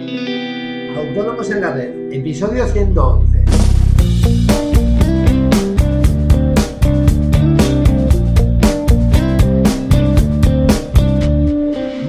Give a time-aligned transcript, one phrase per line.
[0.00, 3.44] Autónomos en la red, episodio 111.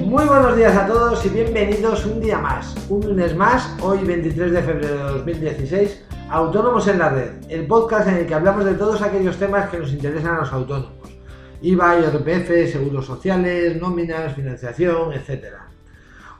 [0.06, 4.52] Muy buenos días a todos y bienvenidos un día más, un lunes más, hoy 23
[4.52, 8.72] de febrero de 2016, Autónomos en la red, el podcast en el que hablamos de
[8.74, 11.12] todos aquellos temas que nos interesan a los autónomos.
[11.60, 15.71] IVA, IRPF, seguros sociales, nóminas, financiación, etcétera.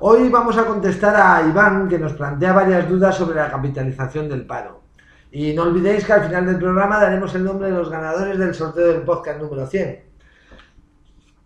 [0.05, 4.44] Hoy vamos a contestar a Iván, que nos plantea varias dudas sobre la capitalización del
[4.44, 4.82] paro.
[5.31, 8.53] Y no olvidéis que al final del programa daremos el nombre de los ganadores del
[8.53, 10.03] sorteo del podcast número 100.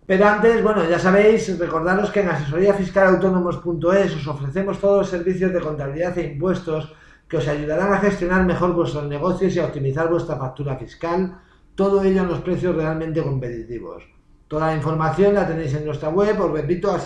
[0.06, 5.60] Pero antes, bueno, ya sabéis, recordaros que en asesoríafiscalautónomos.es os ofrecemos todos los servicios de
[5.60, 6.94] contabilidad e impuestos
[7.28, 11.36] que os ayudarán a gestionar mejor vuestros negocios y a optimizar vuestra factura fiscal,
[11.74, 14.15] todo ello en los precios realmente competitivos.
[14.48, 16.96] Toda la información la tenéis en nuestra web, os repito.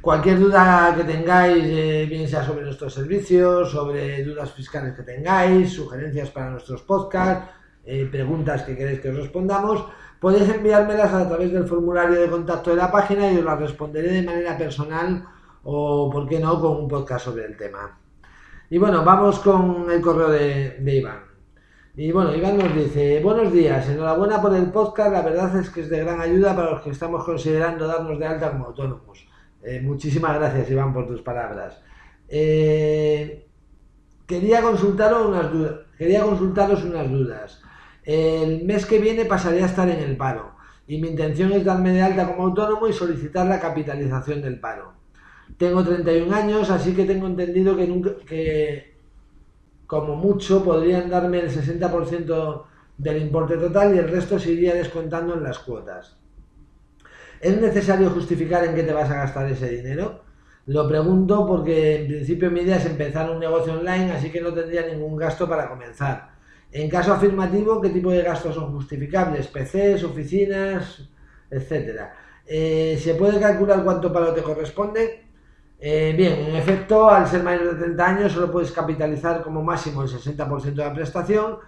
[0.00, 5.72] Cualquier duda que tengáis, eh, bien sea sobre nuestros servicios, sobre dudas fiscales que tengáis,
[5.72, 7.50] sugerencias para nuestros podcasts,
[7.84, 9.84] eh, preguntas que queréis que os respondamos,
[10.20, 14.10] podéis enviármelas a través del formulario de contacto de la página y os las responderé
[14.10, 15.24] de manera personal
[15.64, 17.98] o, por qué no, con un podcast sobre el tema.
[18.70, 21.27] Y bueno, vamos con el correo de Iván.
[21.98, 25.80] Y bueno, Iván nos dice, buenos días, enhorabuena por el podcast, la verdad es que
[25.80, 29.26] es de gran ayuda para los que estamos considerando darnos de alta como autónomos.
[29.64, 31.82] Eh, muchísimas gracias, Iván, por tus palabras.
[32.28, 33.48] Eh,
[34.28, 37.62] quería, consultaros unas dudas, quería consultaros unas dudas.
[38.04, 40.52] El mes que viene pasaré a estar en el paro
[40.86, 44.92] y mi intención es darme de alta como autónomo y solicitar la capitalización del paro.
[45.56, 48.97] Tengo 31 años, así que tengo entendido que, nunca, que
[49.88, 52.62] como mucho podrían darme el 60%
[52.98, 56.18] del importe total y el resto se iría descontando en las cuotas.
[57.40, 60.24] ¿Es necesario justificar en qué te vas a gastar ese dinero?
[60.66, 64.52] Lo pregunto porque en principio mi idea es empezar un negocio online, así que no
[64.52, 66.32] tendría ningún gasto para comenzar.
[66.70, 69.46] En caso afirmativo, ¿qué tipo de gastos son justificables?
[69.46, 71.08] PCs, oficinas,
[71.50, 72.12] etcétera.
[72.46, 75.27] Eh, ¿Se puede calcular cuánto paro te corresponde?
[75.80, 80.02] Eh, bien, en efecto, al ser mayor de 30 años solo puedes capitalizar como máximo
[80.02, 81.58] el 60% de la prestación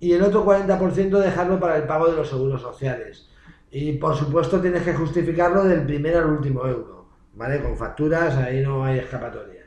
[0.00, 3.28] y el otro 40% dejarlo para el pago de los seguros sociales.
[3.70, 7.60] Y por supuesto tienes que justificarlo del primer al último euro, ¿vale?
[7.62, 9.66] Con facturas, ahí no hay escapatoria.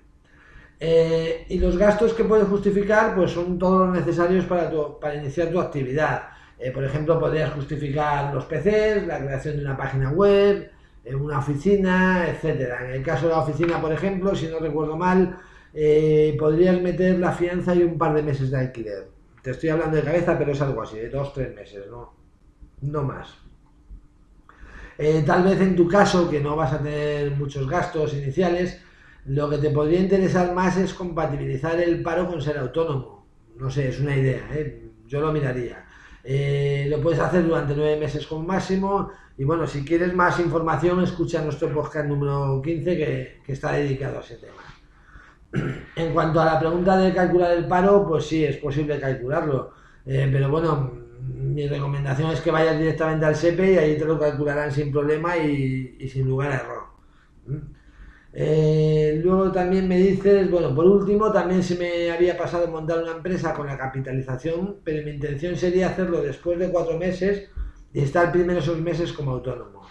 [0.79, 5.49] Eh, y los gastos que puedes justificar pues son todos los necesarios para, para iniciar
[5.49, 6.23] tu actividad.
[6.57, 10.71] Eh, por ejemplo, podrías justificar los PCs, la creación de una página web,
[11.03, 12.85] en una oficina, etcétera.
[12.85, 15.37] En el caso de la oficina, por ejemplo, si no recuerdo mal,
[15.73, 19.09] eh, podrías meter la fianza y un par de meses de alquiler.
[19.41, 22.13] Te estoy hablando de cabeza, pero es algo así, de dos, tres meses, no,
[22.81, 23.35] no más.
[24.97, 28.81] Eh, tal vez en tu caso, que no vas a tener muchos gastos iniciales,
[29.25, 33.25] lo que te podría interesar más es compatibilizar el paro con ser autónomo.
[33.57, 34.89] No sé, es una idea, ¿eh?
[35.07, 35.85] yo lo miraría.
[36.87, 41.41] lo puedes hacer durante nueve meses con máximo y bueno, si quieres más información, escucha
[41.41, 44.61] nuestro podcast número 15 que, está dedicado a ese tema.
[45.95, 49.71] En cuanto a la pregunta de calcular el paro, pues sí, es posible calcularlo.
[50.05, 54.19] Eh, pero bueno, mi recomendación es que vayas directamente al SEPE y ahí te lo
[54.19, 56.83] calcularán sin problema y, sin lugar a error.
[57.47, 57.57] ¿Mm?
[58.33, 63.13] Eh, luego también me dices, bueno, por último, también se me había pasado montar una
[63.13, 67.49] empresa con la capitalización, pero mi intención sería hacerlo después de cuatro meses
[67.93, 69.81] y estar primero esos meses como autónomo.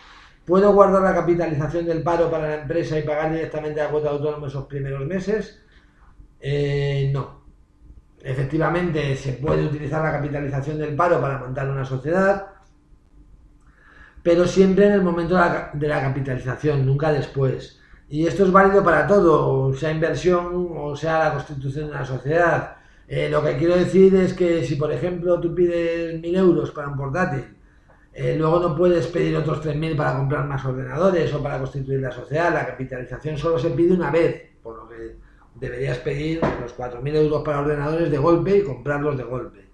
[0.45, 4.17] ¿Puedo guardar la capitalización del paro para la empresa y pagar directamente la cuota de
[4.17, 5.61] autónomo esos primeros meses?
[6.41, 7.41] Eh, no.
[8.23, 12.47] Efectivamente, se puede utilizar la capitalización del paro para montar una sociedad,
[14.23, 15.35] pero siempre en el momento
[15.73, 17.79] de la, capitalización, nunca después.
[18.09, 22.77] Y esto es válido para todo, sea inversión o sea la constitución de una sociedad.
[23.09, 26.89] Eh, lo que quiero decir es que si, por ejemplo, tú pides mil euros para
[26.89, 27.60] un portátil
[28.13, 32.11] eh, luego no puedes pedir otros 3.000 para comprar más ordenadores o para constituir la
[32.11, 32.53] sociedad.
[32.53, 35.17] La capitalización solo se pide una vez, por lo que
[35.55, 39.71] deberías pedir los 4.000 euros para ordenadores de golpe y comprarlos de golpe.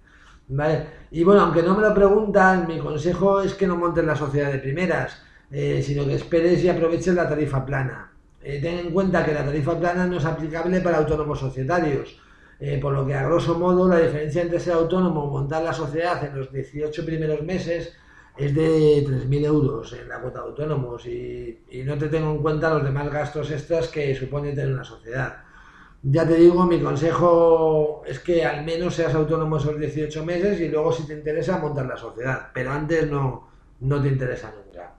[1.11, 4.51] Y bueno, aunque no me lo preguntan, mi consejo es que no montes la sociedad
[4.51, 8.13] de primeras, eh, sino que esperes y aproveches la tarifa plana.
[8.41, 12.21] Eh, ten en cuenta que la tarifa plana no es aplicable para autónomos societarios,
[12.81, 16.23] por lo que a grosso modo la diferencia entre ser autónomo o montar la sociedad
[16.23, 17.93] en los 18 primeros meses
[18.37, 22.73] es de 3.000 euros en la cuota de autónomos y, no te tengo en cuenta
[22.73, 25.37] los demás gastos extras que supone tener una sociedad.
[26.03, 30.69] Ya te digo, mi consejo es que al menos seas autónomo esos 18 meses y
[30.69, 33.49] luego si te interesa montar la sociedad, pero antes no,
[33.81, 34.95] no te interesa nunca.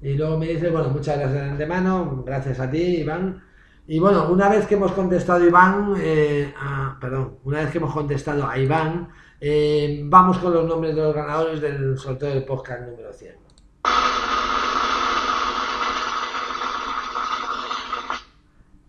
[0.00, 3.42] Y luego me dice, bueno, muchas gracias de antemano, gracias a ti, Iván.
[3.86, 6.52] Y bueno, una vez que hemos contestado Iván, eh,
[7.00, 9.08] perdón, una vez que hemos contestado a Iván,
[9.44, 13.34] eh, vamos con los nombres de los ganadores del sorteo del podcast número 100.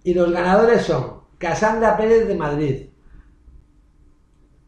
[0.03, 2.89] Y los ganadores son Casandra Pérez de Madrid,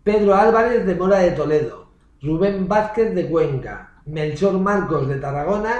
[0.03, 5.75] Pedro Álvarez de Mora de Toledo, Rubén Vázquez de Cuenca, Melchor Marcos de Tarragona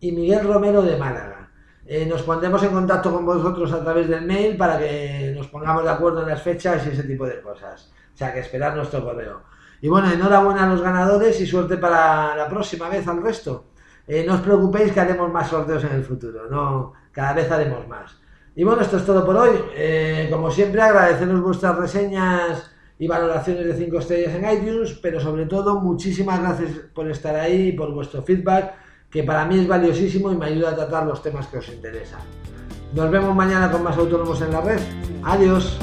[0.00, 1.50] y Miguel Romero de Málaga.
[1.84, 5.84] Eh, nos pondremos en contacto con vosotros a través del mail para que nos pongamos
[5.84, 7.92] de acuerdo en las fechas y ese tipo de cosas.
[8.14, 9.49] O sea, que esperar nuestro correo.
[9.82, 13.64] Y bueno, enhorabuena a los ganadores y suerte para la próxima vez al resto.
[14.06, 17.86] Eh, no os preocupéis que haremos más sorteos en el futuro, no, cada vez haremos
[17.86, 18.20] más.
[18.56, 19.56] Y bueno, esto es todo por hoy.
[19.74, 25.46] Eh, como siempre, agradeceros vuestras reseñas y valoraciones de 5 estrellas en iTunes, pero sobre
[25.46, 28.74] todo, muchísimas gracias por estar ahí y por vuestro feedback,
[29.10, 32.20] que para mí es valiosísimo y me ayuda a tratar los temas que os interesan.
[32.92, 34.80] Nos vemos mañana con más autónomos en la red.
[35.22, 35.78] Adiós.